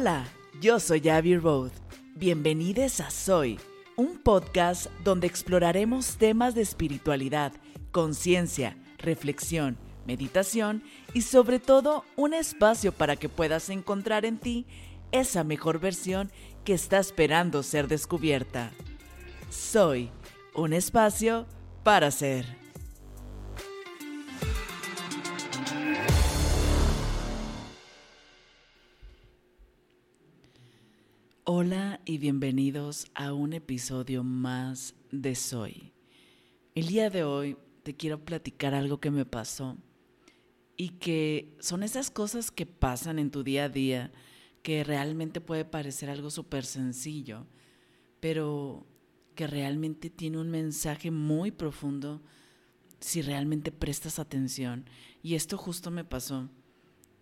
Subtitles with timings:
[0.00, 0.28] Hola,
[0.60, 1.72] yo soy Abby Road.
[2.14, 3.58] Bienvenidos a Soy,
[3.96, 7.52] un podcast donde exploraremos temas de espiritualidad,
[7.90, 9.76] conciencia, reflexión,
[10.06, 14.66] meditación y sobre todo un espacio para que puedas encontrar en ti
[15.10, 16.30] esa mejor versión
[16.64, 18.70] que está esperando ser descubierta.
[19.50, 20.10] Soy
[20.54, 21.44] un espacio
[21.82, 22.67] para ser.
[31.50, 35.94] Hola y bienvenidos a un episodio más de Soy.
[36.74, 39.78] El día de hoy te quiero platicar algo que me pasó
[40.76, 44.12] y que son esas cosas que pasan en tu día a día
[44.62, 47.46] que realmente puede parecer algo súper sencillo,
[48.20, 48.86] pero
[49.34, 52.20] que realmente tiene un mensaje muy profundo
[53.00, 54.84] si realmente prestas atención.
[55.22, 56.50] Y esto justo me pasó.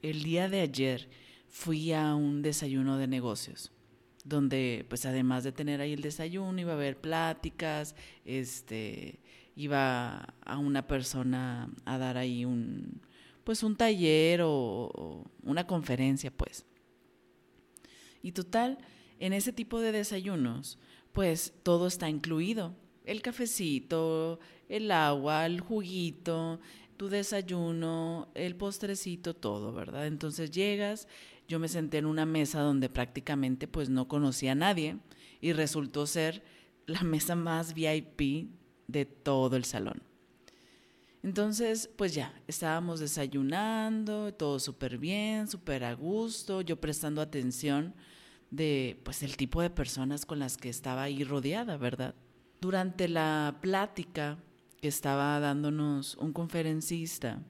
[0.00, 1.10] El día de ayer
[1.46, 3.73] fui a un desayuno de negocios
[4.24, 7.94] donde pues además de tener ahí el desayuno, iba a haber pláticas,
[8.24, 9.20] este,
[9.54, 13.02] iba a una persona a dar ahí un,
[13.44, 16.64] pues un taller o, una conferencia, pues.
[18.22, 18.78] Y total,
[19.20, 20.78] en ese tipo de desayunos,
[21.12, 22.74] pues todo está incluido.
[23.04, 26.58] El cafecito, el agua, el juguito,
[26.96, 30.06] tu desayuno, el postrecito, todo, ¿verdad?
[30.06, 31.06] Entonces llegas
[31.48, 34.98] yo me senté en una mesa donde prácticamente pues no conocía a nadie
[35.40, 36.42] y resultó ser
[36.86, 38.50] la mesa más VIP
[38.86, 40.02] de todo el salón.
[41.22, 47.94] Entonces, pues ya, estábamos desayunando, todo súper bien, súper a gusto, yo prestando atención
[48.50, 52.14] de pues el tipo de personas con las que estaba ahí rodeada, ¿verdad?
[52.60, 54.38] Durante la plática
[54.82, 57.42] que estaba dándonos un conferencista,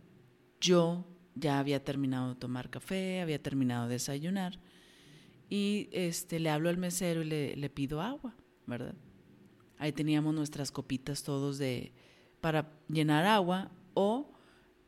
[0.61, 1.05] yo
[1.35, 4.59] ya había terminado de tomar café, había terminado de desayunar
[5.49, 8.35] y este, le hablo al mesero y le, le pido agua,
[8.67, 8.95] ¿verdad?
[9.79, 11.93] Ahí teníamos nuestras copitas todos de
[12.41, 14.31] para llenar agua o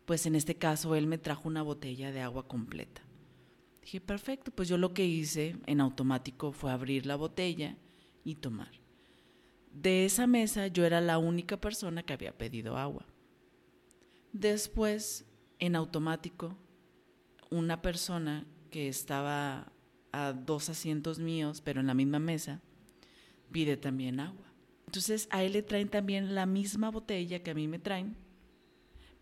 [0.05, 3.03] pues en este caso él me trajo una botella de agua completa.
[3.83, 7.77] Dije, perfecto, pues yo lo que hice en automático fue abrir la botella
[8.25, 8.81] y tomar.
[9.73, 13.07] De esa mesa yo era la única persona que había pedido agua.
[14.33, 15.25] Después
[15.59, 16.57] en automático
[17.51, 19.73] una persona que estaba
[20.13, 22.61] a dos asientos míos, pero en la misma mesa,
[23.53, 24.47] pide también agua.
[24.87, 28.17] Entonces a él le traen también la misma botella que a mí me traen,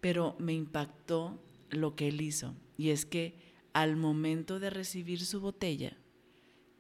[0.01, 2.55] pero me impactó lo que él hizo.
[2.77, 3.39] Y es que
[3.73, 5.97] al momento de recibir su botella,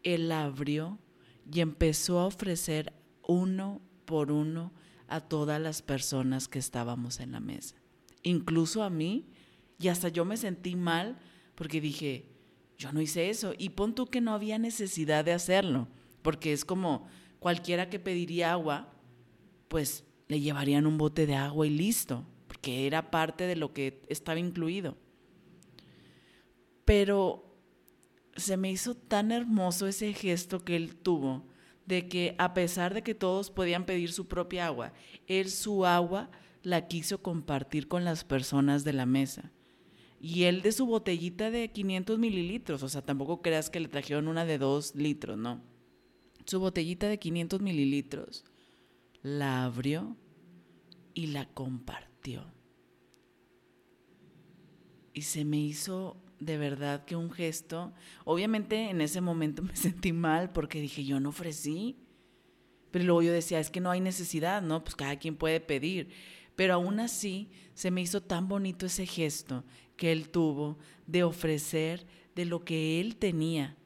[0.03, 0.99] él la abrió
[1.51, 2.93] y empezó a ofrecer
[3.27, 4.73] uno por uno
[5.09, 7.77] a todas las personas que estábamos en la mesa.
[8.23, 9.27] Incluso a mí,
[9.79, 11.19] y hasta yo me sentí mal
[11.55, 12.29] porque dije,
[12.79, 13.55] yo no hice eso.
[13.57, 15.89] Y pon tú que no había necesidad de hacerlo,
[16.23, 17.07] porque es como
[17.39, 18.93] cualquiera que pediría agua,
[19.69, 24.03] pues le llevarían un bote de agua y listo, porque era parte de lo que
[24.09, 24.97] estaba incluido.
[26.85, 27.57] Pero
[28.37, 31.47] se me hizo tan hermoso ese gesto que él tuvo,
[31.87, 34.93] de que a pesar de que todos podían pedir su propia agua,
[35.27, 36.31] él su agua
[36.63, 39.53] la quiso compartir con las personas de la mesa.
[40.27, 44.27] Y él de su botellita de 500 mililitros, o sea, tampoco creas que le trajeron
[44.27, 45.61] una de 2 litros, no.
[46.47, 48.43] Su botellita de 500 mililitros
[49.21, 50.17] la abrió
[51.13, 52.51] y la compartió.
[55.13, 57.93] Y se me hizo de verdad que un gesto,
[58.25, 61.99] obviamente en ese momento me sentí mal porque dije, yo no ofrecí.
[62.91, 64.85] Pero luego yo decía, es que no hay necesidad, ¿no?
[64.85, 66.09] Pues cada quien puede pedir.
[66.57, 69.65] Pero aún así se me hizo tan bonito ese gesto
[69.97, 73.77] que él tuvo de ofrecer de lo que él tenía.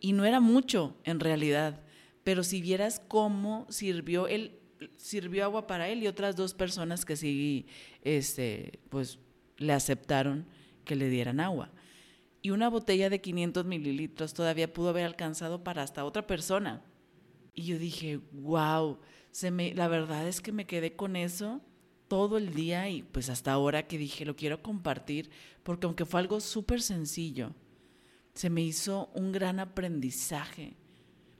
[0.00, 1.82] Y no era mucho en realidad,
[2.24, 4.56] pero si vieras cómo sirvió él
[4.96, 7.66] sirvió agua para él y otras dos personas que sí
[8.02, 9.18] este pues
[9.58, 10.46] le aceptaron
[10.84, 11.70] que le dieran agua.
[12.42, 16.82] Y una botella de 500 mililitros todavía pudo haber alcanzado para hasta otra persona.
[17.54, 18.98] Y yo dije, wow,
[19.30, 21.60] se me, la verdad es que me quedé con eso
[22.10, 25.30] todo el día y pues hasta ahora que dije lo quiero compartir,
[25.62, 27.54] porque aunque fue algo súper sencillo,
[28.34, 30.76] se me hizo un gran aprendizaje,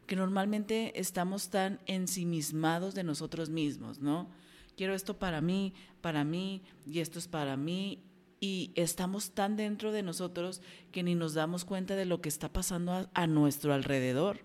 [0.07, 4.31] que normalmente estamos tan ensimismados de nosotros mismos, ¿no?
[4.77, 8.05] Quiero esto para mí, para mí, y esto es para mí,
[8.39, 10.63] y estamos tan dentro de nosotros
[10.93, 14.45] que ni nos damos cuenta de lo que está pasando a, a nuestro alrededor.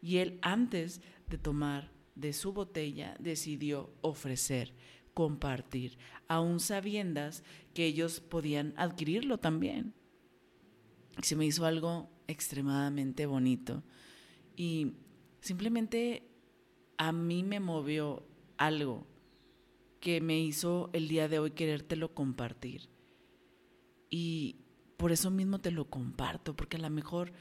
[0.00, 4.72] Y él antes de tomar de su botella decidió ofrecer
[5.14, 5.98] compartir,
[6.28, 7.44] aún sabiendas
[7.74, 9.94] que ellos podían adquirirlo también.
[11.22, 13.82] Se me hizo algo extremadamente bonito.
[14.56, 14.94] Y
[15.40, 16.28] simplemente
[16.96, 18.26] a mí me movió
[18.56, 19.06] algo
[20.00, 22.88] que me hizo el día de hoy querértelo compartir.
[24.10, 24.56] Y
[24.96, 27.32] por eso mismo te lo comparto, porque a lo mejor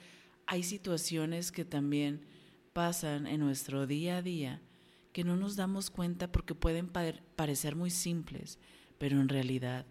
[0.46, 2.26] hay situaciones que también
[2.74, 4.62] pasan en nuestro día a día
[5.14, 8.60] que no nos damos cuenta porque pueden parecer muy simples,
[8.98, 9.86] pero en realidad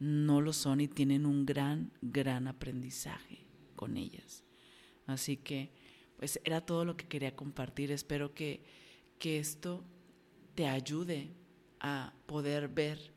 [0.00, 4.44] no lo son y tienen un gran, gran aprendizaje con ellas.
[5.06, 5.70] Así que,
[6.16, 7.92] pues era todo lo que quería compartir.
[7.92, 8.62] Espero que,
[9.18, 9.84] que esto
[10.54, 11.30] te ayude
[11.80, 13.12] a poder ver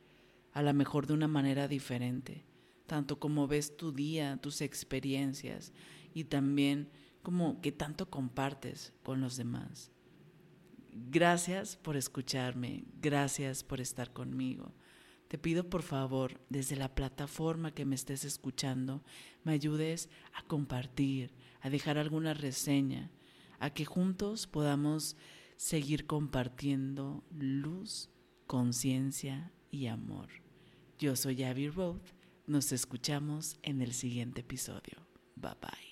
[0.53, 2.43] a lo mejor de una manera diferente,
[2.85, 5.73] tanto como ves tu día, tus experiencias
[6.13, 6.89] y también
[7.21, 9.91] como que tanto compartes con los demás.
[11.07, 14.73] Gracias por escucharme, gracias por estar conmigo.
[15.27, 19.03] Te pido por favor, desde la plataforma que me estés escuchando,
[19.43, 23.11] me ayudes a compartir, a dejar alguna reseña,
[23.59, 25.15] a que juntos podamos
[25.55, 28.09] seguir compartiendo luz,
[28.47, 30.29] conciencia y amor.
[30.97, 32.09] Yo soy Abby Roth,
[32.47, 35.05] nos escuchamos en el siguiente episodio.
[35.35, 35.88] Bye bye.